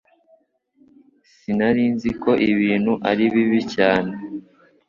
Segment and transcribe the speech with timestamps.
[1.35, 4.13] Sinari nzi ko ibintu ari bibi cyane